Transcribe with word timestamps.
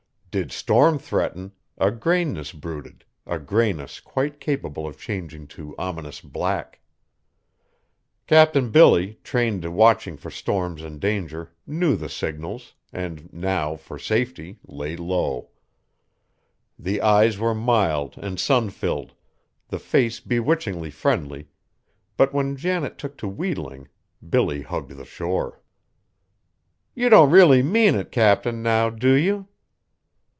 Did 0.31 0.53
storm 0.53 0.97
threaten, 0.97 1.51
a 1.77 1.91
grayness 1.91 2.53
brooded, 2.53 3.03
a 3.27 3.37
grayness 3.37 3.99
quite 3.99 4.39
capable 4.39 4.87
of 4.87 4.97
changing 4.97 5.47
to 5.47 5.75
ominous 5.77 6.21
black. 6.21 6.79
Cap'n 8.27 8.69
Billy, 8.71 9.19
trained 9.25 9.61
to 9.63 9.71
watching 9.71 10.15
for 10.15 10.31
storms 10.31 10.83
and 10.83 11.01
danger, 11.01 11.51
knew 11.67 11.97
the 11.97 12.07
signals, 12.07 12.75
and 12.93 13.27
now, 13.33 13.75
for 13.75 13.99
safety, 13.99 14.57
lay 14.65 14.95
low. 14.95 15.49
The 16.79 17.01
eyes 17.01 17.37
were 17.37 17.53
mild 17.53 18.17
and 18.17 18.39
sun 18.39 18.69
filled, 18.69 19.11
the 19.67 19.79
face 19.79 20.21
bewitchingly 20.21 20.91
friendly; 20.91 21.49
but 22.15 22.31
when 22.33 22.55
Janet 22.55 22.97
took 22.97 23.17
to 23.17 23.27
wheedling, 23.27 23.89
Billy 24.29 24.61
hugged 24.61 24.91
the 24.95 25.03
shore. 25.03 25.59
"You 26.95 27.09
don't 27.09 27.31
really 27.31 27.61
mean 27.61 27.95
it, 27.95 28.13
Cap'n, 28.13 28.63
now, 28.63 28.89
do 28.89 29.11
you?" 29.11 29.49